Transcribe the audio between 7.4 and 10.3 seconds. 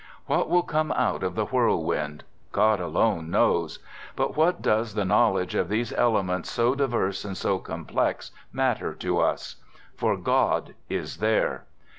complex matter to us? For